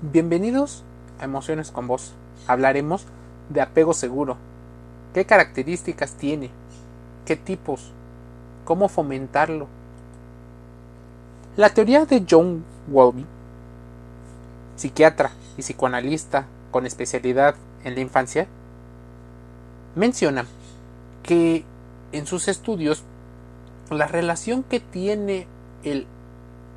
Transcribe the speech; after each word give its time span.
Bienvenidos 0.00 0.84
a 1.18 1.24
Emociones 1.24 1.72
con 1.72 1.88
Vos. 1.88 2.12
Hablaremos 2.46 3.04
de 3.48 3.60
apego 3.60 3.92
seguro. 3.92 4.36
¿Qué 5.12 5.24
características 5.24 6.12
tiene? 6.12 6.50
¿Qué 7.26 7.34
tipos? 7.34 7.90
¿Cómo 8.64 8.88
fomentarlo? 8.88 9.66
La 11.56 11.70
teoría 11.70 12.06
de 12.06 12.24
John 12.30 12.64
Wolby, 12.86 13.26
psiquiatra 14.76 15.32
y 15.56 15.62
psicoanalista 15.62 16.46
con 16.70 16.86
especialidad 16.86 17.56
en 17.82 17.96
la 17.96 18.00
infancia, 18.00 18.46
menciona 19.96 20.46
que 21.24 21.64
en 22.12 22.26
sus 22.26 22.46
estudios 22.46 23.02
la 23.90 24.06
relación 24.06 24.62
que 24.62 24.78
tiene 24.78 25.48
el 25.82 26.06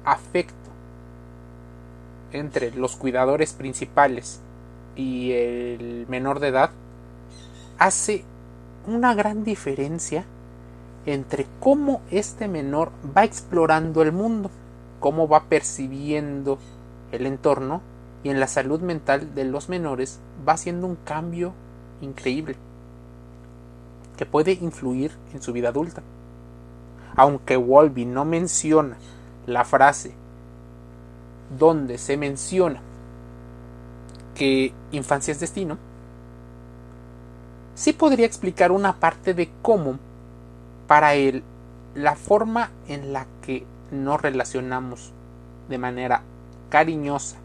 afecto 0.05 0.60
entre 2.32 2.71
los 2.71 2.95
cuidadores 2.95 3.54
principales 3.54 4.39
y 4.95 5.31
el 5.31 6.05
menor 6.09 6.39
de 6.39 6.49
edad 6.49 6.72
hace 7.77 8.23
una 8.88 9.13
gran 9.13 9.44
diferencia 9.44 10.26
entre 11.05 11.48
cómo 11.59 12.02
este 12.12 12.48
menor 12.48 12.91
va 13.16 13.23
explorando 13.23 14.02
el 14.02 14.12
mundo, 14.12 14.52
cómo 14.99 15.27
va 15.27 15.44
percibiendo 15.45 16.59
el 17.12 17.25
entorno 17.25 17.81
y 18.23 18.30
en 18.30 18.39
la 18.39 18.48
salud 18.48 18.81
mental 18.81 19.34
de 19.34 19.45
los 19.45 19.70
menores 19.70 20.20
va 20.48 20.53
haciendo 20.53 20.88
un 20.88 20.95
cambio 20.95 21.53
increíble 22.02 22.55
que 24.17 24.25
puede 24.25 24.52
influir 24.53 25.11
en 25.34 25.41
su 25.41 25.53
vida 25.53 25.70
adulta. 25.70 26.03
Aunque 27.16 27.58
Wolby 27.58 28.05
no 28.05 28.23
menciona 28.23 28.98
la 29.48 29.66
frase 29.66 30.13
donde 31.57 31.97
se 31.97 32.17
menciona 32.17 32.81
que 34.35 34.73
infancia 34.91 35.31
es 35.31 35.39
destino, 35.39 35.77
sí 37.75 37.93
podría 37.93 38.25
explicar 38.25 38.71
una 38.71 38.93
parte 38.93 39.33
de 39.33 39.49
cómo 39.61 39.99
para 40.88 41.16
él 41.16 41.43
la 41.95 42.16
forma 42.16 42.71
en 42.88 43.13
la 43.13 43.27
que 43.41 43.66
nos 43.91 44.21
relacionamos 44.21 45.11
de 45.69 45.77
manera 45.77 46.21
cariñosa 46.69 47.38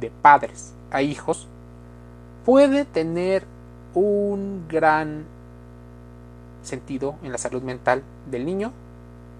de 0.00 0.10
padres 0.10 0.72
a 0.90 1.02
hijos 1.02 1.48
puede 2.44 2.84
tener 2.84 3.44
un 3.94 4.66
gran 4.68 5.24
sentido 6.62 7.16
en 7.22 7.32
la 7.32 7.38
salud 7.38 7.62
mental 7.62 8.02
del 8.30 8.44
niño 8.44 8.72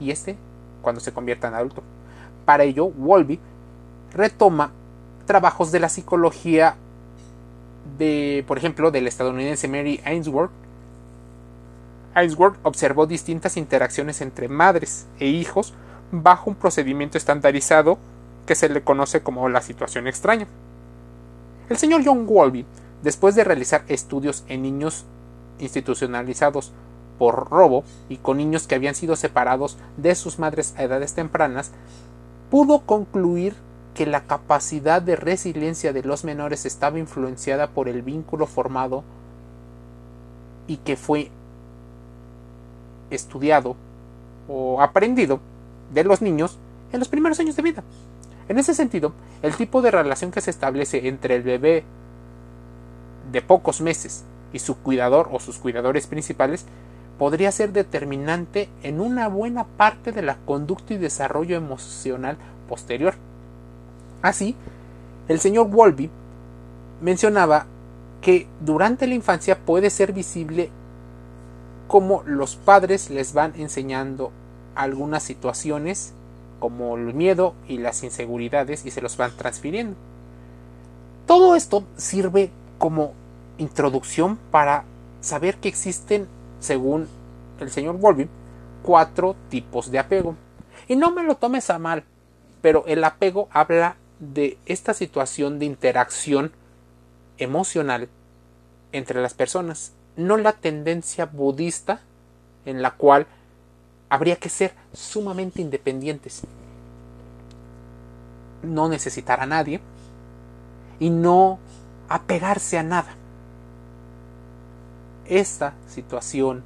y 0.00 0.10
este 0.10 0.36
cuando 0.82 1.00
se 1.00 1.12
convierta 1.12 1.48
en 1.48 1.54
adulto. 1.54 1.82
Para 2.44 2.64
ello, 2.64 2.88
Wolby 2.88 3.40
retoma 4.16 4.72
trabajos 5.26 5.72
de 5.72 5.80
la 5.80 5.88
psicología 5.88 6.76
de, 7.98 8.44
por 8.46 8.58
ejemplo, 8.58 8.90
del 8.90 9.06
estadounidense 9.06 9.68
Mary 9.68 10.00
Ainsworth. 10.04 10.50
Ainsworth 12.14 12.58
observó 12.62 13.06
distintas 13.06 13.56
interacciones 13.56 14.20
entre 14.20 14.48
madres 14.48 15.06
e 15.20 15.26
hijos 15.26 15.74
bajo 16.10 16.50
un 16.50 16.56
procedimiento 16.56 17.18
estandarizado 17.18 17.98
que 18.46 18.54
se 18.54 18.68
le 18.68 18.82
conoce 18.82 19.22
como 19.22 19.48
la 19.48 19.60
situación 19.60 20.06
extraña. 20.06 20.46
El 21.68 21.76
señor 21.76 22.02
John 22.04 22.26
Wolby, 22.26 22.64
después 23.02 23.34
de 23.34 23.44
realizar 23.44 23.84
estudios 23.88 24.44
en 24.48 24.62
niños 24.62 25.04
institucionalizados 25.58 26.72
por 27.18 27.50
robo 27.50 27.84
y 28.08 28.18
con 28.18 28.36
niños 28.36 28.66
que 28.66 28.74
habían 28.74 28.94
sido 28.94 29.16
separados 29.16 29.76
de 29.96 30.14
sus 30.14 30.38
madres 30.38 30.74
a 30.76 30.84
edades 30.84 31.14
tempranas, 31.14 31.72
pudo 32.50 32.80
concluir 32.80 33.54
que 33.96 34.04
la 34.04 34.24
capacidad 34.24 35.00
de 35.00 35.16
resiliencia 35.16 35.94
de 35.94 36.02
los 36.02 36.22
menores 36.22 36.66
estaba 36.66 36.98
influenciada 36.98 37.68
por 37.68 37.88
el 37.88 38.02
vínculo 38.02 38.46
formado 38.46 39.04
y 40.66 40.76
que 40.76 40.96
fue 40.96 41.30
estudiado 43.08 43.74
o 44.48 44.82
aprendido 44.82 45.40
de 45.94 46.04
los 46.04 46.20
niños 46.20 46.58
en 46.92 46.98
los 46.98 47.08
primeros 47.08 47.40
años 47.40 47.56
de 47.56 47.62
vida. 47.62 47.84
En 48.50 48.58
ese 48.58 48.74
sentido, 48.74 49.14
el 49.40 49.56
tipo 49.56 49.80
de 49.80 49.90
relación 49.90 50.30
que 50.30 50.42
se 50.42 50.50
establece 50.50 51.08
entre 51.08 51.36
el 51.36 51.42
bebé 51.42 51.82
de 53.32 53.40
pocos 53.40 53.80
meses 53.80 54.24
y 54.52 54.58
su 54.58 54.76
cuidador 54.76 55.30
o 55.32 55.40
sus 55.40 55.56
cuidadores 55.56 56.06
principales 56.06 56.66
podría 57.18 57.50
ser 57.50 57.72
determinante 57.72 58.68
en 58.82 59.00
una 59.00 59.28
buena 59.28 59.64
parte 59.64 60.12
de 60.12 60.20
la 60.20 60.36
conducta 60.44 60.92
y 60.92 60.98
desarrollo 60.98 61.56
emocional 61.56 62.36
posterior. 62.68 63.14
Así, 64.26 64.56
el 65.28 65.38
señor 65.38 65.68
Wolby 65.68 66.10
mencionaba 67.00 67.66
que 68.20 68.48
durante 68.60 69.06
la 69.06 69.14
infancia 69.14 69.56
puede 69.56 69.88
ser 69.88 70.12
visible 70.12 70.68
cómo 71.86 72.24
los 72.26 72.56
padres 72.56 73.08
les 73.08 73.34
van 73.34 73.52
enseñando 73.54 74.32
algunas 74.74 75.22
situaciones 75.22 76.12
como 76.58 76.96
el 76.96 77.14
miedo 77.14 77.54
y 77.68 77.78
las 77.78 78.02
inseguridades 78.02 78.84
y 78.84 78.90
se 78.90 79.00
los 79.00 79.16
van 79.16 79.30
transfiriendo. 79.36 79.94
Todo 81.28 81.54
esto 81.54 81.84
sirve 81.96 82.50
como 82.78 83.12
introducción 83.58 84.40
para 84.50 84.82
saber 85.20 85.58
que 85.58 85.68
existen, 85.68 86.26
según 86.58 87.06
el 87.60 87.70
señor 87.70 87.96
Wolby, 87.98 88.28
cuatro 88.82 89.36
tipos 89.50 89.88
de 89.92 90.00
apego. 90.00 90.34
Y 90.88 90.96
no 90.96 91.12
me 91.12 91.22
lo 91.22 91.36
tomes 91.36 91.70
a 91.70 91.78
mal, 91.78 92.02
pero 92.60 92.82
el 92.88 93.04
apego 93.04 93.46
habla 93.52 93.94
de 94.20 94.58
esta 94.66 94.94
situación 94.94 95.58
de 95.58 95.66
interacción 95.66 96.52
emocional 97.38 98.08
entre 98.92 99.20
las 99.20 99.34
personas, 99.34 99.92
no 100.16 100.36
la 100.36 100.52
tendencia 100.52 101.26
budista 101.26 102.00
en 102.64 102.82
la 102.82 102.92
cual 102.92 103.26
habría 104.08 104.36
que 104.36 104.48
ser 104.48 104.74
sumamente 104.92 105.60
independientes, 105.60 106.42
no 108.62 108.88
necesitar 108.88 109.40
a 109.40 109.46
nadie 109.46 109.80
y 110.98 111.10
no 111.10 111.58
apegarse 112.08 112.78
a 112.78 112.82
nada. 112.82 113.14
Esta 115.26 115.74
situación 115.88 116.62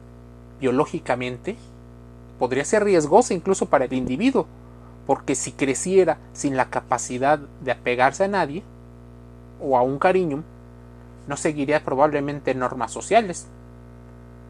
biológicamente 0.60 1.56
podría 2.38 2.64
ser 2.64 2.84
riesgosa 2.84 3.34
incluso 3.34 3.66
para 3.66 3.86
el 3.86 3.92
individuo, 3.94 4.46
porque 5.10 5.34
si 5.34 5.50
creciera 5.50 6.18
sin 6.32 6.56
la 6.56 6.70
capacidad 6.70 7.40
de 7.40 7.72
apegarse 7.72 8.22
a 8.22 8.28
nadie 8.28 8.62
o 9.60 9.76
a 9.76 9.82
un 9.82 9.98
cariño, 9.98 10.44
no 11.26 11.36
seguiría 11.36 11.82
probablemente 11.82 12.54
normas 12.54 12.92
sociales, 12.92 13.48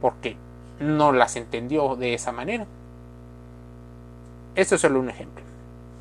porque 0.03 0.37
no 0.79 1.13
las 1.13 1.37
entendió 1.37 1.97
de 1.97 2.13
esa 2.13 2.31
manera. 2.33 2.67
Esto 4.55 4.75
es 4.75 4.83
solo 4.83 5.01
un 5.01 5.09
ejemplo. 5.09 5.43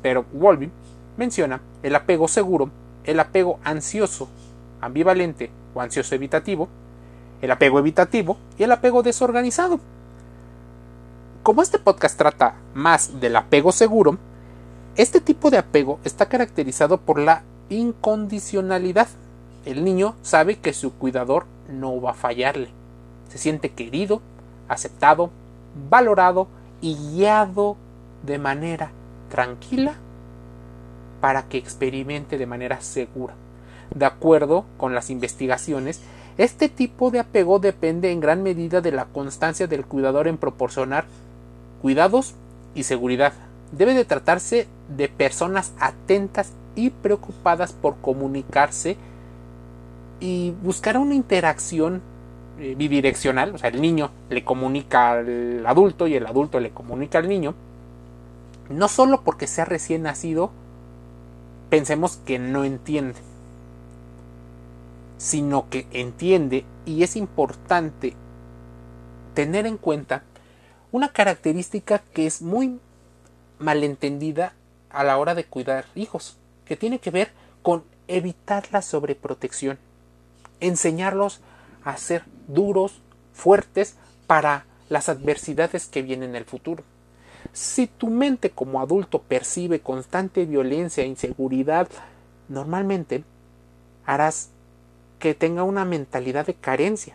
Pero 0.02 0.26
Wolby 0.30 0.70
menciona 1.16 1.62
el 1.82 1.94
apego 1.94 2.28
seguro, 2.28 2.68
el 3.04 3.18
apego 3.18 3.60
ansioso, 3.64 4.28
ambivalente 4.82 5.50
o 5.72 5.80
ansioso 5.80 6.14
evitativo, 6.14 6.68
el 7.40 7.50
apego 7.50 7.78
evitativo 7.78 8.36
y 8.58 8.64
el 8.64 8.72
apego 8.72 9.02
desorganizado. 9.02 9.80
Como 11.42 11.62
este 11.62 11.78
podcast 11.78 12.18
trata 12.18 12.56
más 12.74 13.20
del 13.20 13.36
apego 13.36 13.72
seguro, 13.72 14.18
este 15.00 15.22
tipo 15.22 15.50
de 15.50 15.56
apego 15.56 15.98
está 16.04 16.26
caracterizado 16.26 16.98
por 16.98 17.18
la 17.18 17.42
incondicionalidad. 17.70 19.08
El 19.64 19.82
niño 19.82 20.14
sabe 20.20 20.58
que 20.58 20.74
su 20.74 20.92
cuidador 20.92 21.46
no 21.70 22.00
va 22.02 22.10
a 22.10 22.14
fallarle. 22.14 22.68
Se 23.30 23.38
siente 23.38 23.70
querido, 23.70 24.20
aceptado, 24.68 25.30
valorado 25.88 26.48
y 26.82 26.96
guiado 26.96 27.78
de 28.26 28.38
manera 28.38 28.90
tranquila 29.30 29.94
para 31.22 31.44
que 31.44 31.56
experimente 31.56 32.36
de 32.36 32.46
manera 32.46 32.82
segura. 32.82 33.32
De 33.94 34.04
acuerdo 34.04 34.66
con 34.76 34.94
las 34.94 35.08
investigaciones, 35.08 36.02
este 36.36 36.68
tipo 36.68 37.10
de 37.10 37.20
apego 37.20 37.58
depende 37.58 38.12
en 38.12 38.20
gran 38.20 38.42
medida 38.42 38.82
de 38.82 38.92
la 38.92 39.06
constancia 39.06 39.66
del 39.66 39.86
cuidador 39.86 40.28
en 40.28 40.36
proporcionar 40.36 41.06
cuidados 41.80 42.34
y 42.74 42.82
seguridad 42.82 43.32
debe 43.72 43.94
de 43.94 44.04
tratarse 44.04 44.66
de 44.96 45.08
personas 45.08 45.72
atentas 45.80 46.52
y 46.74 46.90
preocupadas 46.90 47.72
por 47.72 47.96
comunicarse 47.96 48.96
y 50.20 50.52
buscar 50.62 50.98
una 50.98 51.14
interacción 51.14 52.02
eh, 52.58 52.74
bidireccional, 52.76 53.54
o 53.54 53.58
sea, 53.58 53.70
el 53.70 53.80
niño 53.80 54.10
le 54.28 54.44
comunica 54.44 55.12
al 55.12 55.64
adulto 55.66 56.06
y 56.06 56.14
el 56.14 56.26
adulto 56.26 56.60
le 56.60 56.70
comunica 56.70 57.18
al 57.18 57.28
niño, 57.28 57.54
no 58.68 58.88
solo 58.88 59.22
porque 59.22 59.46
sea 59.46 59.64
recién 59.64 60.02
nacido, 60.02 60.50
pensemos 61.70 62.18
que 62.18 62.38
no 62.38 62.64
entiende, 62.64 63.18
sino 65.18 65.68
que 65.70 65.86
entiende 65.92 66.64
y 66.84 67.02
es 67.02 67.16
importante 67.16 68.14
tener 69.34 69.66
en 69.66 69.76
cuenta 69.76 70.24
una 70.92 71.08
característica 71.08 72.00
que 72.12 72.26
es 72.26 72.42
muy 72.42 72.78
malentendida 73.58 74.54
a 74.90 75.04
la 75.04 75.18
hora 75.18 75.34
de 75.34 75.44
cuidar 75.44 75.86
hijos, 75.94 76.36
que 76.64 76.76
tiene 76.76 76.98
que 76.98 77.10
ver 77.10 77.30
con 77.62 77.84
evitar 78.08 78.64
la 78.72 78.82
sobreprotección, 78.82 79.78
enseñarlos 80.60 81.40
a 81.84 81.96
ser 81.96 82.24
duros, 82.48 83.00
fuertes 83.32 83.96
para 84.26 84.66
las 84.88 85.08
adversidades 85.08 85.86
que 85.86 86.02
vienen 86.02 86.30
en 86.30 86.36
el 86.36 86.44
futuro. 86.44 86.82
Si 87.52 87.86
tu 87.86 88.08
mente 88.08 88.50
como 88.50 88.80
adulto 88.80 89.22
percibe 89.22 89.80
constante 89.80 90.44
violencia 90.44 91.04
e 91.04 91.06
inseguridad, 91.06 91.88
normalmente 92.48 93.24
harás 94.04 94.50
que 95.18 95.34
tenga 95.34 95.62
una 95.62 95.84
mentalidad 95.84 96.46
de 96.46 96.54
carencia. 96.54 97.14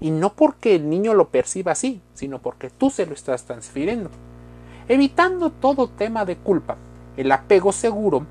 Y 0.00 0.10
no 0.10 0.32
porque 0.34 0.76
el 0.76 0.88
niño 0.88 1.14
lo 1.14 1.28
perciba 1.28 1.72
así, 1.72 2.00
sino 2.14 2.40
porque 2.40 2.70
tú 2.70 2.90
se 2.90 3.06
lo 3.06 3.14
estás 3.14 3.44
transfiriendo. 3.44 4.10
Evitando 4.90 5.50
todo 5.50 5.88
tema 5.88 6.24
de 6.24 6.36
culpa, 6.36 6.76
el 7.18 7.30
apego 7.30 7.72
seguro 7.72 8.24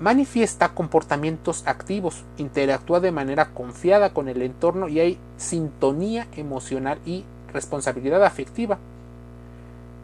manifiesta 0.00 0.70
comportamientos 0.70 1.62
activos, 1.68 2.24
interactúa 2.36 2.98
de 2.98 3.12
manera 3.12 3.50
confiada 3.50 4.12
con 4.12 4.28
el 4.28 4.42
entorno 4.42 4.88
y 4.88 4.98
hay 4.98 5.18
sintonía 5.36 6.26
emocional 6.34 6.98
y 7.06 7.24
responsabilidad 7.52 8.24
afectiva. 8.24 8.78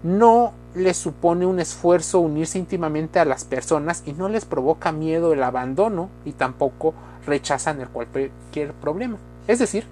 No 0.04 0.52
les 0.76 0.96
supone 0.96 1.44
un 1.44 1.58
esfuerzo 1.58 2.20
unirse 2.20 2.58
íntimamente 2.58 3.18
a 3.18 3.24
las 3.24 3.44
personas 3.44 4.04
y 4.06 4.12
no 4.12 4.28
les 4.28 4.44
provoca 4.44 4.92
miedo 4.92 5.32
el 5.32 5.42
abandono 5.42 6.08
y 6.24 6.32
tampoco 6.32 6.94
rechazan 7.26 7.80
el 7.80 7.88
cualquier 7.88 8.74
problema. 8.74 9.18
Es 9.48 9.58
decir, 9.58 9.86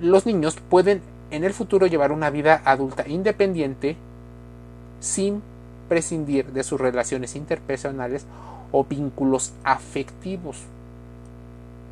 los 0.00 0.26
niños 0.26 0.56
pueden 0.68 1.02
en 1.32 1.42
el 1.42 1.54
futuro 1.54 1.88
llevar 1.88 2.12
una 2.12 2.30
vida 2.30 2.62
adulta 2.64 3.08
independiente 3.08 3.96
sin 5.00 5.42
prescindir 5.88 6.52
de 6.52 6.64
sus 6.64 6.80
relaciones 6.80 7.36
interpersonales 7.36 8.24
o 8.72 8.84
vínculos 8.84 9.52
afectivos. 9.64 10.58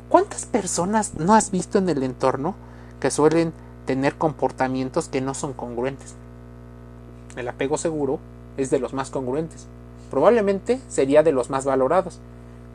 ¿Cuántas 0.09 0.45
personas 0.45 1.15
no 1.15 1.33
has 1.33 1.51
visto 1.51 1.77
en 1.77 1.89
el 1.89 2.03
entorno 2.03 2.55
que 2.99 3.11
suelen 3.11 3.53
tener 3.85 4.15
comportamientos 4.15 5.09
que 5.09 5.21
no 5.21 5.33
son 5.33 5.53
congruentes? 5.53 6.15
El 7.35 7.47
apego 7.47 7.77
seguro 7.77 8.19
es 8.57 8.69
de 8.69 8.79
los 8.79 8.93
más 8.93 9.09
congruentes. 9.09 9.67
Probablemente 10.09 10.79
sería 10.87 11.23
de 11.23 11.31
los 11.31 11.49
más 11.49 11.65
valorados. 11.65 12.19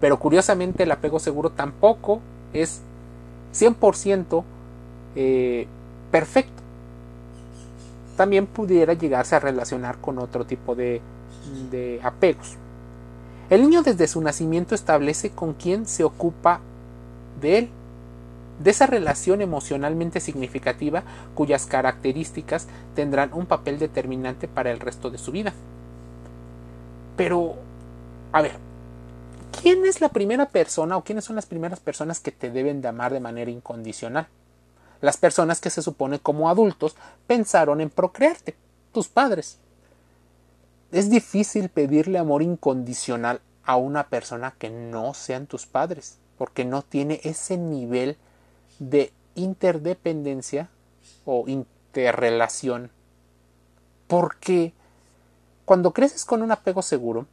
Pero 0.00 0.18
curiosamente 0.18 0.82
el 0.82 0.90
apego 0.90 1.20
seguro 1.20 1.50
tampoco 1.50 2.20
es 2.52 2.80
100% 3.54 4.44
eh, 5.14 5.66
perfecto. 6.10 6.61
También 8.16 8.46
pudiera 8.46 8.92
llegarse 8.92 9.36
a 9.36 9.40
relacionar 9.40 9.98
con 9.98 10.18
otro 10.18 10.44
tipo 10.44 10.74
de, 10.74 11.00
de 11.70 12.00
apegos. 12.02 12.56
El 13.50 13.62
niño 13.62 13.82
desde 13.82 14.06
su 14.08 14.20
nacimiento 14.20 14.74
establece 14.74 15.30
con 15.30 15.54
quién 15.54 15.86
se 15.86 16.04
ocupa 16.04 16.60
de 17.40 17.58
él, 17.58 17.68
de 18.62 18.70
esa 18.70 18.86
relación 18.86 19.40
emocionalmente 19.40 20.20
significativa 20.20 21.02
cuyas 21.34 21.66
características 21.66 22.68
tendrán 22.94 23.30
un 23.32 23.46
papel 23.46 23.78
determinante 23.78 24.48
para 24.48 24.70
el 24.70 24.80
resto 24.80 25.10
de 25.10 25.18
su 25.18 25.32
vida. 25.32 25.52
Pero, 27.16 27.54
a 28.32 28.42
ver, 28.42 28.52
¿quién 29.60 29.84
es 29.84 30.00
la 30.00 30.08
primera 30.08 30.46
persona 30.46 30.96
o 30.96 31.04
quiénes 31.04 31.24
son 31.24 31.36
las 31.36 31.46
primeras 31.46 31.80
personas 31.80 32.20
que 32.20 32.32
te 32.32 32.50
deben 32.50 32.80
de 32.80 32.88
amar 32.88 33.12
de 33.12 33.20
manera 33.20 33.50
incondicional? 33.50 34.28
Las 35.02 35.16
personas 35.16 35.60
que 35.60 35.68
se 35.68 35.82
supone 35.82 36.20
como 36.20 36.48
adultos 36.48 36.94
pensaron 37.26 37.80
en 37.80 37.90
procrearte, 37.90 38.54
tus 38.92 39.08
padres. 39.08 39.58
Es 40.92 41.10
difícil 41.10 41.68
pedirle 41.70 42.18
amor 42.18 42.40
incondicional 42.40 43.40
a 43.64 43.76
una 43.76 44.08
persona 44.08 44.54
que 44.58 44.70
no 44.70 45.12
sean 45.12 45.46
tus 45.48 45.66
padres, 45.66 46.18
porque 46.38 46.64
no 46.64 46.82
tiene 46.82 47.20
ese 47.24 47.58
nivel 47.58 48.16
de 48.78 49.12
interdependencia 49.34 50.70
o 51.24 51.48
interrelación. 51.48 52.92
Porque 54.06 54.72
cuando 55.64 55.92
creces 55.92 56.24
con 56.24 56.42
un 56.42 56.52
apego 56.52 56.80
seguro, 56.80 57.26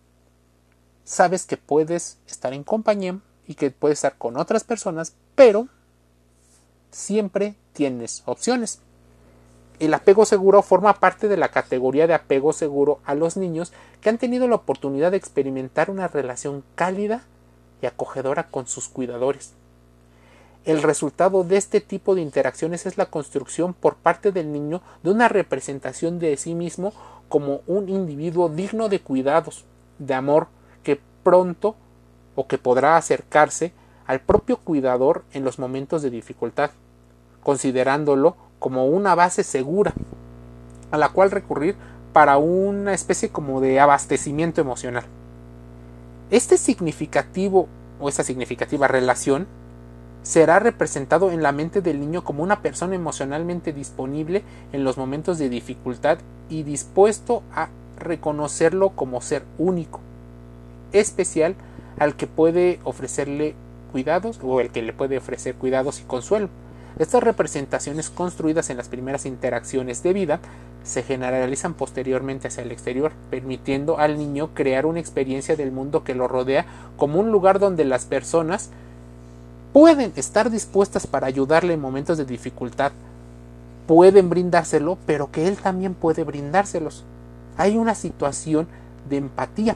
sabes 1.04 1.46
que 1.46 1.58
puedes 1.58 2.18
estar 2.26 2.52
en 2.52 2.64
compañía 2.64 3.20
y 3.46 3.54
que 3.54 3.70
puedes 3.70 4.00
estar 4.00 4.18
con 4.18 4.38
otras 4.38 4.64
personas, 4.64 5.14
pero 5.36 5.68
siempre 6.92 7.56
tienes 7.74 8.24
opciones. 8.26 8.80
El 9.80 9.94
apego 9.94 10.26
seguro 10.26 10.62
forma 10.62 10.94
parte 10.94 11.28
de 11.28 11.38
la 11.38 11.50
categoría 11.50 12.08
de 12.08 12.14
apego 12.14 12.52
seguro 12.52 13.00
a 13.06 13.16
los 13.16 13.38
niños 13.38 13.72
que 14.02 14.10
han 14.10 14.18
tenido 14.18 14.48
la 14.48 14.56
oportunidad 14.56 15.12
de 15.12 15.18
experimentar 15.18 15.90
una 15.90 16.08
relación 16.08 16.64
cálida 16.76 17.24
y 17.82 17.86
acogedora 17.86 18.48
con 18.48 18.68
sus 18.68 18.90
cuidadores. 18.90 19.54
El 20.66 20.84
resultado 20.84 21.46
de 21.46 21.56
este 21.56 21.80
tipo 21.80 22.16
de 22.16 22.22
interacciones 22.22 22.86
es 22.86 22.98
la 22.98 23.06
construcción 23.06 23.74
por 23.74 23.96
parte 23.96 24.34
del 24.34 24.52
niño 24.52 24.82
de 25.04 25.12
una 25.12 25.30
representación 25.30 26.20
de 26.20 26.36
sí 26.36 26.54
mismo 26.54 26.92
como 27.30 27.62
un 27.66 27.88
individuo 27.88 28.50
digno 28.50 28.90
de 28.90 29.00
cuidados, 29.00 29.64
de 30.00 30.14
amor, 30.14 30.48
pronto 31.24 31.76
o 32.36 32.48
que 32.48 32.58
podrá 32.58 32.98
acercarse 32.98 33.74
al 34.10 34.22
propio 34.22 34.58
cuidador 34.58 35.24
en 35.34 35.44
los 35.44 35.60
momentos 35.60 36.02
de 36.02 36.10
dificultad, 36.10 36.72
considerándolo 37.44 38.36
como 38.58 38.88
una 38.88 39.14
base 39.14 39.44
segura 39.44 39.94
a 40.90 40.98
la 40.98 41.10
cual 41.10 41.30
recurrir 41.30 41.76
para 42.12 42.40
una 42.40 42.96
especie 42.96 43.30
como 43.30 43.62
de 43.62 43.80
abastecimiento 43.80 44.62
emocional. 44.62 45.04
Este 46.32 46.58
significativo 46.58 47.68
o 48.00 48.10
esta 48.10 48.24
significativa 48.24 48.88
relación 48.88 49.46
será 50.24 50.58
representado 50.58 51.30
en 51.30 51.44
la 51.44 51.52
mente 51.52 51.84
del 51.84 52.00
niño 52.00 52.24
como 52.24 52.42
una 52.42 52.64
persona 52.64 52.96
emocionalmente 52.96 53.74
disponible 53.74 54.42
en 54.74 54.84
los 54.84 54.98
momentos 54.98 55.38
de 55.38 55.50
dificultad 55.50 56.18
y 56.50 56.64
dispuesto 56.64 57.44
a 57.54 57.70
reconocerlo 58.00 58.90
como 58.90 59.22
ser 59.22 59.44
único, 59.60 60.00
especial 60.94 61.54
al 62.00 62.16
que 62.16 62.26
puede 62.26 62.80
ofrecerle 62.84 63.54
cuidados 63.92 64.40
o 64.42 64.62
el 64.62 64.70
que 64.70 64.82
le 64.82 64.94
puede 64.94 65.18
ofrecer 65.18 65.56
cuidados 65.56 66.00
y 66.00 66.04
consuelo. 66.04 66.50
Estas 66.98 67.24
representaciones 67.24 68.10
construidas 68.10 68.70
en 68.70 68.78
las 68.78 68.90
primeras 68.90 69.26
interacciones 69.26 70.04
de 70.04 70.14
vida 70.14 70.40
se 70.84 71.04
generalizan 71.04 71.74
posteriormente 71.74 72.48
hacia 72.48 72.64
el 72.64 72.72
exterior, 72.72 73.12
permitiendo 73.30 74.00
al 74.00 74.18
niño 74.18 74.50
crear 74.54 74.86
una 74.86 75.00
experiencia 75.00 75.56
del 75.56 75.72
mundo 75.72 76.04
que 76.04 76.16
lo 76.16 76.28
rodea 76.28 76.66
como 76.98 77.20
un 77.20 77.32
lugar 77.32 77.60
donde 77.60 77.86
las 77.86 78.06
personas 78.06 78.70
pueden 79.74 80.14
estar 80.16 80.50
dispuestas 80.50 81.06
para 81.06 81.28
ayudarle 81.28 81.74
en 81.74 81.82
momentos 81.82 82.18
de 82.18 82.26
dificultad, 82.26 82.92
pueden 83.88 84.30
brindárselo, 84.30 84.98
pero 85.06 85.32
que 85.32 85.48
él 85.48 85.58
también 85.58 85.94
puede 85.94 86.24
brindárselos. 86.24 87.04
Hay 87.58 87.78
una 87.78 87.94
situación 87.94 88.68
de 89.10 89.18
empatía 89.18 89.76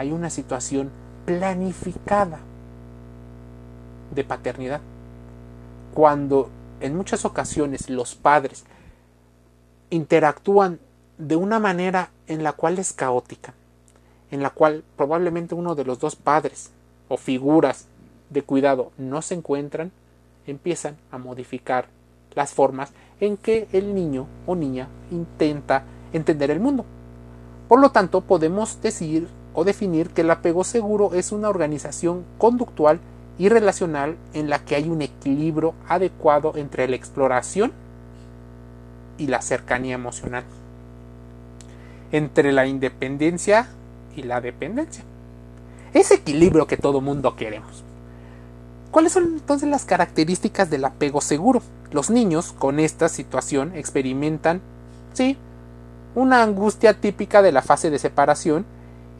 hay 0.00 0.12
una 0.12 0.30
situación 0.30 0.88
planificada 1.26 2.38
de 4.14 4.24
paternidad. 4.24 4.80
Cuando 5.94 6.50
en 6.80 6.96
muchas 6.96 7.24
ocasiones 7.24 7.90
los 7.90 8.14
padres 8.14 8.64
interactúan 9.90 10.78
de 11.18 11.36
una 11.36 11.58
manera 11.58 12.10
en 12.26 12.42
la 12.42 12.52
cual 12.52 12.78
es 12.78 12.92
caótica, 12.92 13.54
en 14.30 14.42
la 14.42 14.50
cual 14.50 14.84
probablemente 14.96 15.54
uno 15.54 15.74
de 15.74 15.84
los 15.84 15.98
dos 15.98 16.16
padres 16.16 16.70
o 17.08 17.16
figuras 17.16 17.86
de 18.30 18.42
cuidado 18.42 18.92
no 18.96 19.20
se 19.22 19.34
encuentran, 19.34 19.92
empiezan 20.46 20.96
a 21.10 21.18
modificar 21.18 21.88
las 22.34 22.52
formas 22.52 22.92
en 23.20 23.36
que 23.36 23.68
el 23.72 23.94
niño 23.94 24.26
o 24.46 24.54
niña 24.54 24.88
intenta 25.10 25.84
entender 26.12 26.50
el 26.50 26.60
mundo. 26.60 26.84
Por 27.68 27.80
lo 27.80 27.90
tanto, 27.90 28.20
podemos 28.22 28.80
decir 28.80 29.28
o 29.52 29.64
definir 29.64 30.10
que 30.10 30.22
el 30.22 30.30
apego 30.30 30.64
seguro 30.64 31.12
es 31.14 31.32
una 31.32 31.48
organización 31.48 32.24
conductual 32.38 33.00
y 33.40 33.48
relacional 33.48 34.18
en 34.34 34.50
la 34.50 34.58
que 34.58 34.76
hay 34.76 34.90
un 34.90 35.00
equilibrio 35.00 35.72
adecuado 35.88 36.52
entre 36.56 36.86
la 36.86 36.96
exploración 36.96 37.72
y 39.16 39.28
la 39.28 39.40
cercanía 39.40 39.94
emocional, 39.94 40.44
entre 42.12 42.52
la 42.52 42.66
independencia 42.66 43.66
y 44.14 44.24
la 44.24 44.42
dependencia. 44.42 45.04
Ese 45.94 46.16
equilibrio 46.16 46.66
que 46.66 46.76
todo 46.76 47.00
mundo 47.00 47.34
queremos. 47.34 47.82
¿Cuáles 48.90 49.14
son 49.14 49.24
entonces 49.24 49.70
las 49.70 49.86
características 49.86 50.68
del 50.68 50.84
apego 50.84 51.22
seguro? 51.22 51.62
Los 51.92 52.10
niños 52.10 52.52
con 52.52 52.78
esta 52.78 53.08
situación 53.08 53.74
experimentan, 53.74 54.60
sí, 55.14 55.38
una 56.14 56.42
angustia 56.42 57.00
típica 57.00 57.40
de 57.40 57.52
la 57.52 57.62
fase 57.62 57.88
de 57.88 57.98
separación 57.98 58.66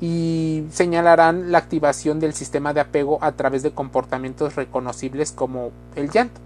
y 0.00 0.64
señalarán 0.72 1.52
la 1.52 1.58
activación 1.58 2.20
del 2.20 2.32
sistema 2.32 2.72
de 2.72 2.80
apego 2.80 3.18
a 3.22 3.32
través 3.32 3.62
de 3.62 3.72
comportamientos 3.72 4.56
reconocibles 4.56 5.32
como 5.32 5.72
el 5.94 6.10
llanto. 6.10 6.40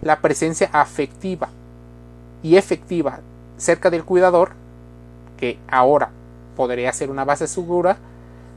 La 0.00 0.20
presencia 0.20 0.68
afectiva 0.72 1.48
y 2.42 2.56
efectiva 2.56 3.20
cerca 3.56 3.90
del 3.90 4.04
cuidador, 4.04 4.50
que 5.36 5.58
ahora 5.68 6.10
podría 6.56 6.92
ser 6.92 7.10
una 7.10 7.24
base 7.24 7.46
segura, 7.46 7.98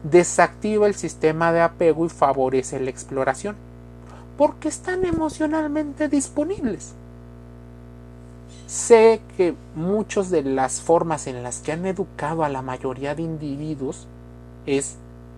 desactiva 0.04 0.88
el 0.88 0.96
sistema 0.96 1.52
de 1.52 1.62
apego 1.62 2.06
y 2.06 2.10
favorece 2.10 2.80
la 2.80 2.90
exploración, 2.90 3.56
porque 4.38 4.70
están 4.70 5.06
emocionalmente 5.06 6.08
disponibles. 6.08 6.94
Sé 8.68 9.22
que 9.36 9.56
muchas 9.76 10.30
de 10.30 10.44
las 10.44 10.82
formas 10.82 11.28
en 11.28 11.44
las 11.44 11.60
que 11.60 11.72
han 11.72 11.86
educado 11.86 12.44
a 12.44 12.50
la 12.50 12.62
mayoría 12.62 13.16
de 13.16 13.24
individuos 13.24 14.08
es 14.66 14.98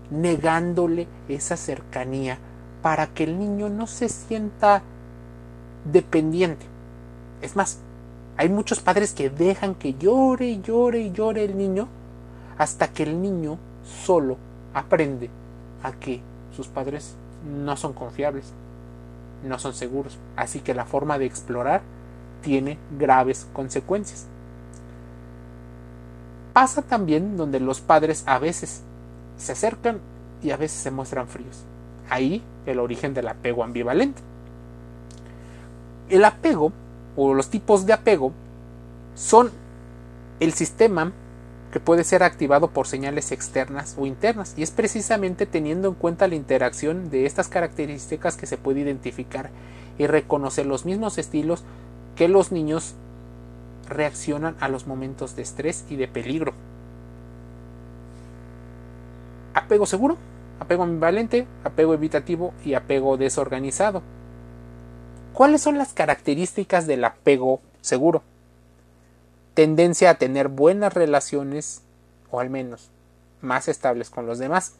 negándole 0.10 1.08
esa 1.30 1.56
cercanía 1.56 2.38
para 2.82 3.08
que 3.08 3.24
el 3.24 3.39
niño 3.39 3.70
no 3.70 3.88
se 3.88 4.10
sienta 4.10 4.82
dependiente. 5.86 6.65
Es 7.41 7.56
más, 7.56 7.80
hay 8.38 8.50
muchos 8.50 8.80
padres 8.80 9.13
que 9.13 9.30
dejan 9.30 9.75
que 9.75 9.94
llore 9.94 10.48
y 10.48 10.62
llore 10.62 11.01
y 11.01 11.12
llore 11.12 11.46
el 11.46 11.58
niño 11.58 11.88
hasta 12.58 12.89
que 12.89 13.03
el 13.03 13.22
niño 13.22 13.58
solo 14.03 14.38
aprende 14.74 15.30
a 15.84 15.91
que 15.91 16.22
sus 16.56 16.68
padres 16.68 17.15
no 17.46 17.75
son 17.77 17.94
confiables, 17.94 18.51
no 19.44 19.58
son 19.60 19.74
seguros. 19.74 20.18
Así 20.36 20.60
que 20.60 20.74
la 20.74 20.86
forma 20.86 21.18
de 21.18 21.25
explorar 21.25 21.82
tiene 22.42 22.78
graves 22.98 23.48
consecuencias. 23.54 24.26
Pasa 26.54 26.82
también 26.82 27.38
donde 27.38 27.60
los 27.60 27.80
padres 27.80 28.24
a 28.26 28.40
veces 28.40 28.82
se 29.38 29.54
acercan 29.54 30.00
y 30.44 30.52
a 30.52 30.58
veces 30.58 30.82
se 30.82 30.92
muestran 30.92 31.28
fríos. 31.28 31.64
Ahí 32.10 32.44
el 32.66 32.80
origen 32.80 33.14
del 33.14 33.28
apego 33.28 33.64
ambivalente. 33.64 34.22
El 36.10 36.26
apego 36.26 36.74
o 37.16 37.34
los 37.34 37.50
tipos 37.50 37.86
de 37.86 37.94
apego 37.94 38.34
son 39.16 39.52
el 40.40 40.54
sistema 40.54 41.14
que 41.72 41.80
puede 41.80 42.04
ser 42.04 42.22
activado 42.22 42.70
por 42.70 42.86
señales 42.86 43.32
externas 43.32 43.96
o 43.98 44.06
internas 44.06 44.54
y 44.58 44.64
es 44.64 44.72
precisamente 44.72 45.46
teniendo 45.46 45.88
en 45.88 45.94
cuenta 45.94 46.28
la 46.28 46.36
interacción 46.36 47.10
de 47.10 47.26
estas 47.26 47.48
características 47.48 48.36
que 48.36 48.46
se 48.46 48.58
puede 48.58 48.82
identificar 48.82 49.50
y 49.98 50.08
reconocer 50.08 50.66
los 50.66 50.86
mismos 50.86 51.18
estilos 51.18 51.64
que 52.15 52.27
los 52.27 52.51
niños 52.51 52.94
reaccionan 53.88 54.56
a 54.60 54.70
los 54.70 54.88
momentos 54.88 55.36
de 55.36 55.41
estrés 55.41 55.86
y 55.89 55.96
de 55.96 56.08
peligro. 56.08 56.53
Apego 59.53 59.86
seguro, 59.86 60.18
apego 60.60 60.84
ambivalente, 60.84 61.46
apego 61.63 61.94
evitativo 61.94 62.53
y 62.63 62.74
apego 62.74 63.18
desorganizado. 63.18 64.01
¿Cuáles 65.34 65.62
son 65.62 65.77
las 65.77 65.94
características 65.94 66.88
del 66.88 67.03
apego 67.03 67.62
seguro? 67.82 68.24
Tendencia 69.53 70.10
a 70.10 70.15
tener 70.15 70.48
buenas 70.48 70.94
relaciones, 70.94 71.82
o 72.30 72.39
al 72.39 72.50
menos 72.50 72.89
más 73.41 73.68
estables 73.68 74.10
con 74.10 74.25
los 74.25 74.39
demás. 74.39 74.74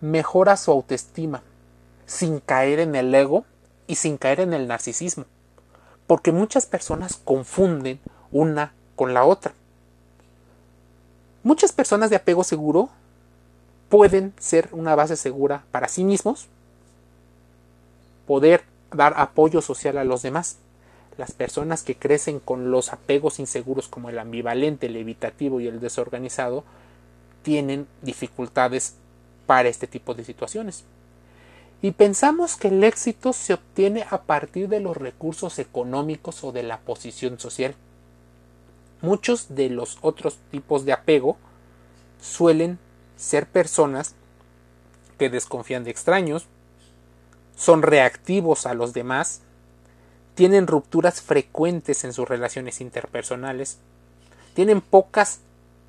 Mejora 0.00 0.56
su 0.56 0.70
autoestima, 0.70 1.42
sin 2.06 2.40
caer 2.40 2.80
en 2.80 2.94
el 2.94 3.14
ego 3.14 3.44
y 3.86 3.96
sin 3.96 4.16
caer 4.16 4.40
en 4.40 4.52
el 4.54 4.68
narcisismo. 4.68 5.24
Porque 6.06 6.32
muchas 6.32 6.66
personas 6.66 7.20
confunden 7.22 8.00
una 8.30 8.72
con 8.94 9.14
la 9.14 9.24
otra. 9.24 9.52
Muchas 11.42 11.72
personas 11.72 12.10
de 12.10 12.16
apego 12.16 12.44
seguro 12.44 12.90
pueden 13.88 14.34
ser 14.38 14.68
una 14.72 14.94
base 14.94 15.16
segura 15.16 15.64
para 15.70 15.88
sí 15.88 16.04
mismos, 16.04 16.48
poder 18.26 18.64
dar 18.90 19.14
apoyo 19.16 19.60
social 19.62 19.98
a 19.98 20.04
los 20.04 20.22
demás. 20.22 20.56
Las 21.18 21.32
personas 21.32 21.82
que 21.82 21.96
crecen 21.96 22.40
con 22.40 22.70
los 22.70 22.92
apegos 22.92 23.38
inseguros 23.38 23.88
como 23.88 24.10
el 24.10 24.18
ambivalente, 24.18 24.86
el 24.86 24.96
evitativo 24.96 25.60
y 25.60 25.66
el 25.66 25.80
desorganizado 25.80 26.64
tienen 27.42 27.86
dificultades 28.02 28.94
para 29.46 29.68
este 29.68 29.86
tipo 29.86 30.14
de 30.14 30.24
situaciones. 30.24 30.84
Y 31.82 31.92
pensamos 31.92 32.56
que 32.56 32.68
el 32.68 32.82
éxito 32.84 33.32
se 33.32 33.54
obtiene 33.54 34.06
a 34.10 34.22
partir 34.22 34.68
de 34.68 34.80
los 34.80 34.96
recursos 34.96 35.58
económicos 35.58 36.42
o 36.42 36.52
de 36.52 36.62
la 36.62 36.78
posición 36.80 37.38
social. 37.38 37.74
Muchos 39.02 39.54
de 39.54 39.68
los 39.68 39.98
otros 40.00 40.38
tipos 40.50 40.84
de 40.84 40.92
apego 40.92 41.36
suelen 42.20 42.78
ser 43.16 43.46
personas 43.46 44.14
que 45.18 45.30
desconfían 45.30 45.84
de 45.84 45.90
extraños, 45.90 46.46
son 47.56 47.82
reactivos 47.82 48.66
a 48.66 48.74
los 48.74 48.92
demás, 48.92 49.42
tienen 50.34 50.66
rupturas 50.66 51.22
frecuentes 51.22 52.04
en 52.04 52.12
sus 52.12 52.28
relaciones 52.28 52.80
interpersonales, 52.80 53.78
tienen 54.54 54.80
pocas 54.80 55.40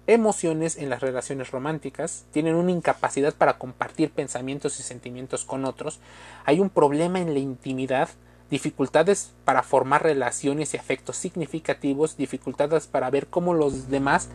emociones 0.07 0.77
en 0.77 0.89
las 0.89 1.01
relaciones 1.01 1.51
románticas, 1.51 2.25
tienen 2.31 2.55
una 2.55 2.71
incapacidad 2.71 3.33
para 3.33 3.57
compartir 3.57 4.09
pensamientos 4.09 4.79
y 4.79 4.83
sentimientos 4.83 5.43
con 5.43 5.65
otros, 5.65 5.99
hay 6.45 6.61
un 6.61 6.69
problema 6.69 7.19
en 7.19 7.33
la 7.33 7.39
intimidad, 7.39 8.09
dificultades 8.49 9.31
para 9.43 9.63
formar 9.63 10.03
relaciones 10.03 10.73
y 10.73 10.77
afectos 10.77 11.17
significativos, 11.17 12.15
dificultades 12.15 12.87
para 12.87 13.09
ver 13.09 13.27
cómo 13.27 13.53
los 13.53 13.89
demás 13.89 14.29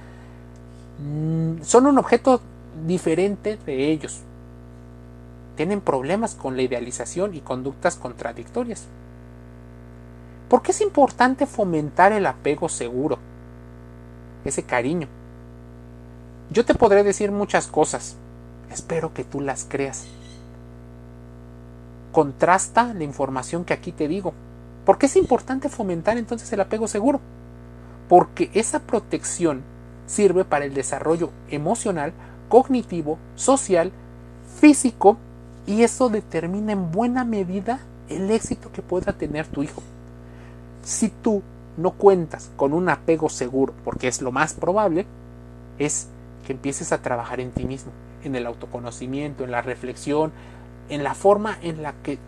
mm, 1.02 1.62
son 1.62 1.86
un 1.86 1.96
objeto 1.98 2.42
diferente 2.86 3.56
de 3.56 3.90
ellos, 3.90 4.20
tienen 5.56 5.80
problemas 5.80 6.34
con 6.34 6.56
la 6.56 6.62
idealización 6.62 7.34
y 7.34 7.40
conductas 7.40 7.96
contradictorias. 7.96 8.84
¿Por 10.48 10.60
qué 10.60 10.72
es 10.72 10.82
importante 10.82 11.46
fomentar 11.46 12.12
el 12.12 12.26
apego 12.26 12.68
seguro? 12.68 13.18
Ese 14.44 14.64
cariño. 14.64 15.08
Yo 16.52 16.66
te 16.66 16.74
podré 16.74 17.02
decir 17.02 17.32
muchas 17.32 17.66
cosas. 17.66 18.16
Espero 18.70 19.14
que 19.14 19.24
tú 19.24 19.40
las 19.40 19.64
creas. 19.64 20.04
Contrasta 22.12 22.92
la 22.92 23.04
información 23.04 23.64
que 23.64 23.72
aquí 23.72 23.90
te 23.90 24.06
digo. 24.06 24.34
¿Por 24.84 24.98
qué 24.98 25.06
es 25.06 25.16
importante 25.16 25.70
fomentar 25.70 26.18
entonces 26.18 26.52
el 26.52 26.60
apego 26.60 26.88
seguro? 26.88 27.20
Porque 28.06 28.50
esa 28.52 28.80
protección 28.80 29.62
sirve 30.06 30.44
para 30.44 30.66
el 30.66 30.74
desarrollo 30.74 31.30
emocional, 31.48 32.12
cognitivo, 32.50 33.16
social, 33.34 33.90
físico 34.60 35.16
y 35.66 35.84
eso 35.84 36.10
determina 36.10 36.72
en 36.72 36.92
buena 36.92 37.24
medida 37.24 37.80
el 38.10 38.30
éxito 38.30 38.70
que 38.72 38.82
pueda 38.82 39.14
tener 39.14 39.46
tu 39.46 39.62
hijo. 39.62 39.82
Si 40.82 41.08
tú 41.08 41.42
no 41.78 41.92
cuentas 41.92 42.50
con 42.56 42.74
un 42.74 42.90
apego 42.90 43.30
seguro, 43.30 43.72
porque 43.86 44.08
es 44.08 44.20
lo 44.20 44.32
más 44.32 44.52
probable, 44.52 45.06
es 45.78 46.08
empieces 46.52 46.92
a 46.92 47.02
trabajar 47.02 47.40
en 47.40 47.50
ti 47.50 47.64
mismo, 47.64 47.92
en 48.24 48.36
el 48.36 48.46
autoconocimiento, 48.46 49.44
en 49.44 49.50
la 49.50 49.62
reflexión, 49.62 50.32
en 50.88 51.02
la 51.02 51.14
forma 51.14 51.58
en 51.62 51.82
la 51.82 51.94
que 52.02 52.18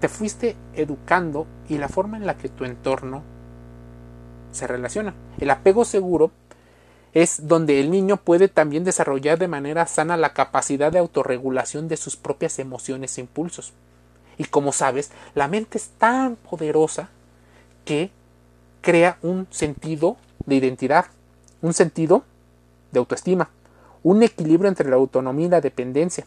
te 0.00 0.08
fuiste 0.08 0.56
educando 0.74 1.46
y 1.68 1.78
la 1.78 1.88
forma 1.88 2.16
en 2.16 2.26
la 2.26 2.36
que 2.36 2.48
tu 2.48 2.64
entorno 2.64 3.22
se 4.52 4.66
relaciona. 4.66 5.14
El 5.38 5.50
apego 5.50 5.84
seguro 5.84 6.30
es 7.12 7.46
donde 7.46 7.80
el 7.80 7.90
niño 7.90 8.16
puede 8.16 8.48
también 8.48 8.84
desarrollar 8.84 9.38
de 9.38 9.48
manera 9.48 9.86
sana 9.86 10.16
la 10.16 10.32
capacidad 10.32 10.90
de 10.90 10.98
autorregulación 10.98 11.88
de 11.88 11.96
sus 11.96 12.16
propias 12.16 12.58
emociones 12.58 13.16
e 13.16 13.20
impulsos. 13.20 13.72
Y 14.36 14.44
como 14.44 14.72
sabes, 14.72 15.12
la 15.34 15.46
mente 15.46 15.78
es 15.78 15.90
tan 15.96 16.36
poderosa 16.36 17.08
que 17.84 18.10
crea 18.80 19.18
un 19.22 19.46
sentido 19.50 20.16
de 20.44 20.56
identidad, 20.56 21.06
un 21.62 21.72
sentido 21.72 22.24
de 22.94 23.00
autoestima, 23.00 23.50
un 24.02 24.22
equilibrio 24.22 24.68
entre 24.68 24.88
la 24.88 24.96
autonomía 24.96 25.46
y 25.46 25.50
la 25.50 25.60
dependencia, 25.60 26.24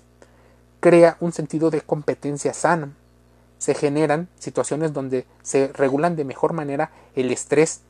crea 0.80 1.18
un 1.20 1.34
sentido 1.34 1.72
de 1.72 1.82
competencia 1.82 2.54
sana, 2.54 2.94
se 3.58 3.74
generan 3.74 4.28
situaciones 4.38 4.94
donde 4.94 5.26
se 5.42 5.70
regulan 5.70 6.16
de 6.16 6.24
mejor 6.24 6.54
manera 6.54 6.92
el 7.16 7.32
estrés 7.32 7.82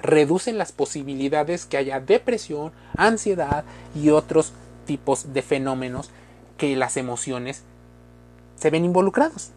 reducen 0.00 0.58
las 0.58 0.72
posibilidades 0.72 1.66
que 1.66 1.76
haya 1.76 2.00
depresión, 2.00 2.72
ansiedad 2.96 3.64
y 3.94 4.10
otros 4.10 4.52
tipos 4.86 5.32
de 5.32 5.42
fenómenos 5.42 6.10
que 6.56 6.76
las 6.76 6.96
emociones 6.96 7.62
se 8.56 8.70
ven 8.70 8.84
involucrados. 8.84 9.50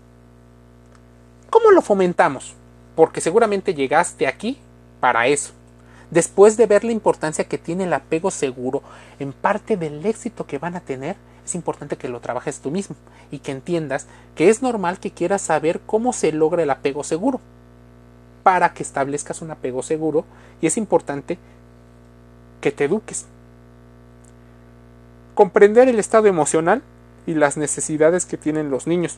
¿Cómo 1.49 1.71
lo 1.71 1.81
fomentamos? 1.81 2.55
Porque 2.95 3.21
seguramente 3.21 3.73
llegaste 3.73 4.27
aquí 4.27 4.57
para 4.99 5.27
eso. 5.27 5.53
Después 6.11 6.57
de 6.57 6.65
ver 6.67 6.83
la 6.83 6.91
importancia 6.91 7.45
que 7.45 7.57
tiene 7.57 7.85
el 7.85 7.93
apego 7.93 8.31
seguro 8.31 8.83
en 9.19 9.31
parte 9.31 9.77
del 9.77 10.05
éxito 10.05 10.45
que 10.45 10.57
van 10.57 10.75
a 10.75 10.81
tener, 10.81 11.15
es 11.45 11.55
importante 11.55 11.97
que 11.97 12.09
lo 12.09 12.19
trabajes 12.19 12.59
tú 12.59 12.69
mismo 12.69 12.97
y 13.31 13.39
que 13.39 13.51
entiendas 13.51 14.07
que 14.35 14.49
es 14.49 14.61
normal 14.61 14.99
que 14.99 15.11
quieras 15.11 15.41
saber 15.41 15.79
cómo 15.85 16.11
se 16.11 16.33
logra 16.33 16.63
el 16.63 16.69
apego 16.69 17.03
seguro 17.03 17.39
para 18.43 18.73
que 18.73 18.83
establezcas 18.83 19.41
un 19.41 19.51
apego 19.51 19.83
seguro 19.83 20.25
y 20.61 20.67
es 20.67 20.77
importante 20.77 21.37
que 22.59 22.71
te 22.71 22.85
eduques. 22.85 23.25
Comprender 25.33 25.87
el 25.87 25.97
estado 25.97 26.27
emocional 26.27 26.81
y 27.25 27.35
las 27.35 27.55
necesidades 27.55 28.25
que 28.25 28.37
tienen 28.37 28.69
los 28.69 28.85
niños. 28.85 29.17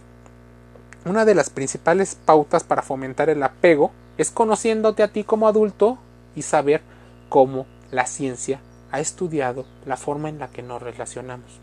Una 1.05 1.25
de 1.25 1.35
las 1.35 1.49
principales 1.49 2.15
pautas 2.23 2.63
para 2.63 2.83
fomentar 2.83 3.29
el 3.29 3.41
apego 3.41 3.91
es 4.17 4.29
conociéndote 4.29 5.03
a 5.03 5.11
ti 5.11 5.23
como 5.23 5.47
adulto 5.47 5.97
y 6.35 6.41
saber 6.41 6.81
cómo 7.29 7.65
la 7.91 8.05
ciencia 8.05 8.59
ha 8.91 8.99
estudiado 8.99 9.65
la 9.85 9.97
forma 9.97 10.29
en 10.29 10.39
la 10.39 10.49
que 10.49 10.61
nos 10.61 10.81
relacionamos. 10.81 11.59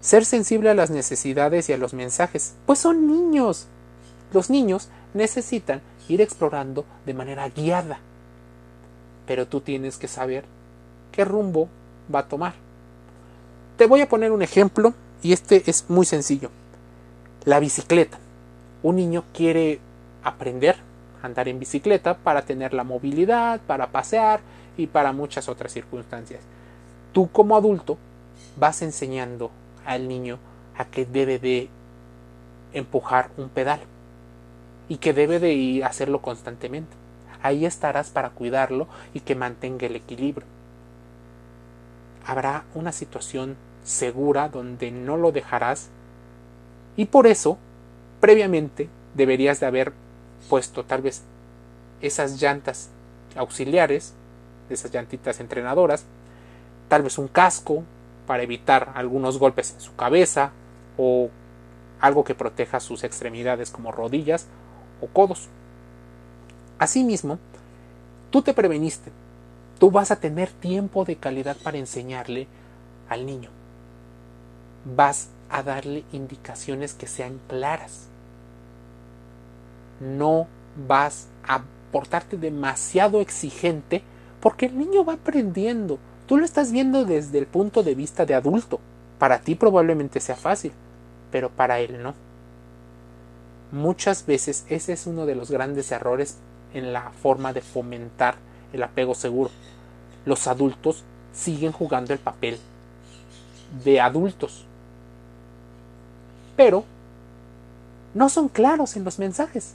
Ser 0.00 0.24
sensible 0.24 0.68
a 0.68 0.74
las 0.74 0.90
necesidades 0.90 1.68
y 1.68 1.72
a 1.72 1.78
los 1.78 1.94
mensajes, 1.94 2.54
pues 2.66 2.78
son 2.78 3.06
niños. 3.06 3.66
Los 4.32 4.50
niños 4.50 4.88
necesitan 5.14 5.80
ir 6.08 6.20
explorando 6.20 6.84
de 7.06 7.14
manera 7.14 7.48
guiada. 7.48 7.98
Pero 9.26 9.46
tú 9.46 9.60
tienes 9.60 9.96
que 9.96 10.08
saber 10.08 10.44
qué 11.12 11.24
rumbo 11.24 11.68
va 12.12 12.20
a 12.20 12.28
tomar. 12.28 12.54
Te 13.76 13.86
voy 13.86 14.00
a 14.00 14.08
poner 14.08 14.32
un 14.32 14.42
ejemplo 14.42 14.92
y 15.22 15.32
este 15.32 15.62
es 15.70 15.88
muy 15.88 16.04
sencillo. 16.04 16.50
La 17.44 17.60
bicicleta. 17.60 18.18
Un 18.82 18.96
niño 18.96 19.24
quiere 19.32 19.80
aprender 20.24 20.76
andar 21.22 21.48
en 21.48 21.58
bicicleta 21.58 22.14
para 22.14 22.42
tener 22.42 22.74
la 22.74 22.84
movilidad, 22.84 23.60
para 23.66 23.88
pasear 23.88 24.40
y 24.76 24.86
para 24.86 25.12
muchas 25.12 25.48
otras 25.48 25.72
circunstancias. 25.72 26.40
Tú 27.12 27.30
como 27.30 27.56
adulto 27.56 27.98
vas 28.56 28.82
enseñando 28.82 29.50
al 29.84 30.08
niño 30.08 30.38
a 30.76 30.84
que 30.86 31.04
debe 31.04 31.38
de 31.38 31.68
empujar 32.72 33.30
un 33.36 33.48
pedal 33.48 33.80
y 34.88 34.96
que 34.98 35.12
debe 35.12 35.38
de 35.38 35.84
hacerlo 35.84 36.22
constantemente. 36.22 36.92
Ahí 37.42 37.66
estarás 37.66 38.10
para 38.10 38.30
cuidarlo 38.30 38.88
y 39.14 39.20
que 39.20 39.34
mantenga 39.34 39.86
el 39.86 39.96
equilibrio. 39.96 40.46
Habrá 42.24 42.64
una 42.74 42.92
situación 42.92 43.56
segura 43.84 44.48
donde 44.48 44.90
no 44.90 45.16
lo 45.16 45.32
dejarás 45.32 45.88
y 46.96 47.06
por 47.06 47.26
eso 47.26 47.58
previamente 48.20 48.88
deberías 49.14 49.58
de 49.60 49.66
haber 49.66 49.92
puesto 50.48 50.84
tal 50.84 51.02
vez 51.02 51.22
esas 52.00 52.40
llantas 52.40 52.88
auxiliares, 53.36 54.12
esas 54.68 54.92
llantitas 54.92 55.40
entrenadoras, 55.40 56.04
tal 56.88 57.02
vez 57.02 57.18
un 57.18 57.28
casco 57.28 57.84
para 58.26 58.42
evitar 58.42 58.92
algunos 58.94 59.38
golpes 59.38 59.72
en 59.72 59.80
su 59.80 59.94
cabeza 59.96 60.52
o 60.96 61.30
algo 62.00 62.24
que 62.24 62.34
proteja 62.34 62.80
sus 62.80 63.04
extremidades 63.04 63.70
como 63.70 63.92
rodillas 63.92 64.46
o 65.00 65.06
codos. 65.06 65.48
Asimismo, 66.78 67.38
tú 68.30 68.42
te 68.42 68.54
preveniste, 68.54 69.10
tú 69.78 69.90
vas 69.90 70.10
a 70.10 70.16
tener 70.16 70.50
tiempo 70.50 71.04
de 71.04 71.16
calidad 71.16 71.56
para 71.62 71.78
enseñarle 71.78 72.48
al 73.08 73.24
niño. 73.26 73.50
Vas 74.84 75.28
a 75.48 75.62
darle 75.62 76.04
indicaciones 76.12 76.94
que 76.94 77.06
sean 77.06 77.38
claras. 77.48 78.08
No 80.02 80.46
vas 80.88 81.28
a 81.46 81.62
portarte 81.92 82.36
demasiado 82.36 83.20
exigente 83.20 84.02
porque 84.40 84.66
el 84.66 84.78
niño 84.78 85.04
va 85.04 85.14
aprendiendo. 85.14 85.98
Tú 86.26 86.36
lo 86.36 86.44
estás 86.44 86.72
viendo 86.72 87.04
desde 87.04 87.38
el 87.38 87.46
punto 87.46 87.82
de 87.82 87.94
vista 87.94 88.26
de 88.26 88.34
adulto. 88.34 88.80
Para 89.18 89.40
ti 89.40 89.54
probablemente 89.54 90.20
sea 90.20 90.36
fácil, 90.36 90.72
pero 91.30 91.50
para 91.50 91.78
él 91.80 92.02
no. 92.02 92.14
Muchas 93.70 94.26
veces 94.26 94.64
ese 94.68 94.92
es 94.92 95.06
uno 95.06 95.26
de 95.26 95.34
los 95.34 95.50
grandes 95.50 95.92
errores 95.92 96.38
en 96.74 96.92
la 96.92 97.10
forma 97.10 97.52
de 97.52 97.60
fomentar 97.60 98.34
el 98.72 98.82
apego 98.82 99.14
seguro. 99.14 99.50
Los 100.26 100.46
adultos 100.46 101.04
siguen 101.32 101.72
jugando 101.72 102.12
el 102.12 102.18
papel 102.18 102.58
de 103.84 104.00
adultos 104.00 104.66
pero 106.56 106.84
no 108.14 108.28
son 108.28 108.48
claros 108.48 108.96
en 108.96 109.04
los 109.04 109.18
mensajes. 109.18 109.74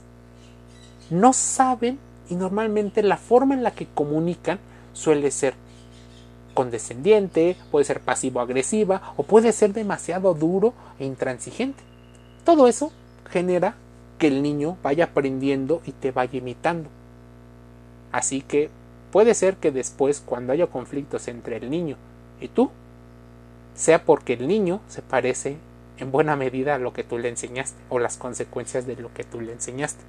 No 1.10 1.32
saben 1.32 1.98
y 2.28 2.34
normalmente 2.34 3.02
la 3.02 3.16
forma 3.16 3.54
en 3.54 3.62
la 3.62 3.70
que 3.70 3.86
comunican 3.86 4.58
suele 4.92 5.30
ser 5.30 5.54
condescendiente, 6.54 7.56
puede 7.70 7.84
ser 7.84 8.00
pasivo-agresiva 8.00 9.14
o 9.16 9.22
puede 9.22 9.52
ser 9.52 9.72
demasiado 9.72 10.34
duro 10.34 10.74
e 10.98 11.06
intransigente. 11.06 11.82
Todo 12.44 12.66
eso 12.66 12.92
genera 13.30 13.76
que 14.18 14.26
el 14.26 14.42
niño 14.42 14.76
vaya 14.82 15.04
aprendiendo 15.04 15.80
y 15.86 15.92
te 15.92 16.10
vaya 16.10 16.38
imitando. 16.38 16.90
Así 18.10 18.40
que 18.40 18.70
puede 19.12 19.34
ser 19.34 19.56
que 19.56 19.70
después, 19.70 20.20
cuando 20.20 20.52
haya 20.52 20.66
conflictos 20.66 21.28
entre 21.28 21.56
el 21.56 21.70
niño 21.70 21.96
y 22.40 22.48
tú, 22.48 22.70
sea 23.74 24.04
porque 24.04 24.32
el 24.32 24.48
niño 24.48 24.80
se 24.88 25.02
parece 25.02 25.56
en 25.98 26.10
buena 26.10 26.36
medida 26.36 26.78
lo 26.78 26.92
que 26.92 27.04
tú 27.04 27.18
le 27.18 27.28
enseñaste 27.28 27.78
o 27.88 27.98
las 27.98 28.16
consecuencias 28.16 28.86
de 28.86 28.96
lo 28.96 29.12
que 29.14 29.24
tú 29.24 29.40
le 29.40 29.52
enseñaste. 29.52 30.02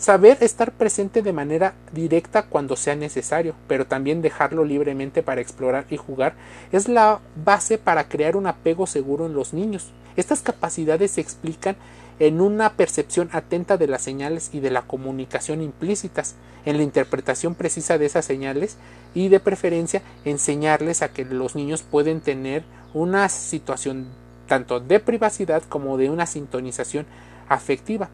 Saber 0.00 0.38
estar 0.40 0.72
presente 0.72 1.20
de 1.20 1.34
manera 1.34 1.74
directa 1.92 2.44
cuando 2.44 2.74
sea 2.74 2.96
necesario, 2.96 3.54
pero 3.68 3.86
también 3.86 4.22
dejarlo 4.22 4.64
libremente 4.64 5.22
para 5.22 5.42
explorar 5.42 5.84
y 5.90 5.98
jugar 5.98 6.32
es 6.72 6.88
la 6.88 7.20
base 7.44 7.76
para 7.76 8.08
crear 8.08 8.34
un 8.34 8.46
apego 8.46 8.86
seguro 8.86 9.26
en 9.26 9.34
los 9.34 9.52
niños. 9.52 9.92
Estas 10.16 10.40
capacidades 10.40 11.10
se 11.10 11.20
explican 11.20 11.76
en 12.18 12.40
una 12.40 12.72
percepción 12.72 13.28
atenta 13.32 13.76
de 13.76 13.88
las 13.88 14.00
señales 14.00 14.48
y 14.54 14.60
de 14.60 14.70
la 14.70 14.80
comunicación 14.80 15.60
implícitas, 15.60 16.34
en 16.64 16.78
la 16.78 16.82
interpretación 16.82 17.54
precisa 17.54 17.98
de 17.98 18.06
esas 18.06 18.24
señales 18.24 18.78
y 19.12 19.28
de 19.28 19.38
preferencia 19.38 20.00
enseñarles 20.24 21.02
a 21.02 21.10
que 21.10 21.26
los 21.26 21.54
niños 21.54 21.82
pueden 21.82 22.22
tener 22.22 22.64
una 22.94 23.28
situación 23.28 24.06
tanto 24.48 24.80
de 24.80 24.98
privacidad 24.98 25.62
como 25.62 25.98
de 25.98 26.08
una 26.08 26.24
sintonización 26.24 27.04
afectiva, 27.50 28.08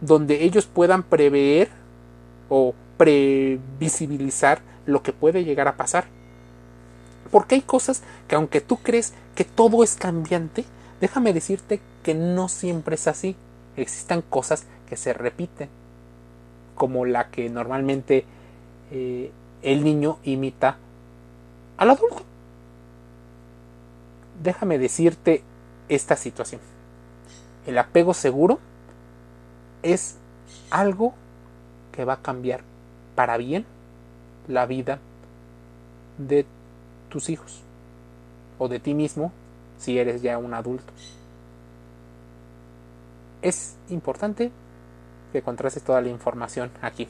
donde 0.00 0.44
ellos 0.44 0.66
puedan 0.66 1.02
prever 1.02 1.70
o 2.48 2.74
previsibilizar 2.96 4.60
lo 4.86 5.02
que 5.02 5.12
puede 5.12 5.44
llegar 5.44 5.68
a 5.68 5.76
pasar. 5.76 6.06
Porque 7.30 7.56
hay 7.56 7.62
cosas 7.62 8.02
que 8.28 8.36
aunque 8.36 8.60
tú 8.60 8.78
crees 8.78 9.12
que 9.34 9.44
todo 9.44 9.82
es 9.82 9.96
cambiante, 9.96 10.64
déjame 11.00 11.32
decirte 11.32 11.80
que 12.02 12.14
no 12.14 12.48
siempre 12.48 12.94
es 12.94 13.06
así. 13.08 13.36
Existen 13.76 14.22
cosas 14.22 14.64
que 14.88 14.96
se 14.96 15.12
repiten, 15.12 15.68
como 16.74 17.04
la 17.04 17.28
que 17.30 17.50
normalmente 17.50 18.24
eh, 18.90 19.32
el 19.62 19.84
niño 19.84 20.18
imita 20.22 20.76
al 21.76 21.90
adulto. 21.90 22.22
Déjame 24.42 24.78
decirte 24.78 25.42
esta 25.88 26.16
situación. 26.16 26.60
El 27.66 27.78
apego 27.78 28.14
seguro 28.14 28.60
es 29.92 30.16
algo 30.70 31.14
que 31.92 32.04
va 32.04 32.14
a 32.14 32.22
cambiar 32.22 32.62
para 33.14 33.36
bien 33.36 33.64
la 34.48 34.66
vida 34.66 34.98
de 36.18 36.46
tus 37.08 37.28
hijos 37.28 37.62
o 38.58 38.68
de 38.68 38.80
ti 38.80 38.94
mismo 38.94 39.32
si 39.78 39.98
eres 39.98 40.22
ya 40.22 40.38
un 40.38 40.54
adulto. 40.54 40.92
Es 43.42 43.76
importante 43.88 44.50
que 45.32 45.42
contrastes 45.42 45.82
toda 45.82 46.00
la 46.00 46.08
información 46.08 46.70
aquí. 46.82 47.08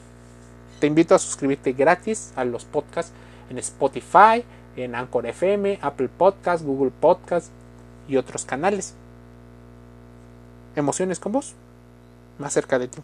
Te 0.79 0.87
invito 0.87 1.15
a 1.15 1.19
suscribirte 1.19 1.73
gratis 1.73 2.33
a 2.35 2.45
los 2.45 2.65
podcasts 2.65 3.11
en 3.49 3.57
Spotify, 3.57 4.43
en 4.75 4.93
Anchor 4.93 5.25
FM, 5.25 5.79
Apple 5.81 6.09
Podcasts, 6.09 6.65
Google 6.65 6.91
Podcasts, 6.91 7.49
y 8.07 8.17
otros 8.17 8.45
canales. 8.45 8.93
Emociones 10.75 11.19
con 11.19 11.31
vos, 11.31 11.55
más 12.39 12.53
cerca 12.53 12.79
de 12.79 12.87
ti. 12.87 12.99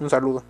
Un 0.00 0.10
saludo. 0.10 0.42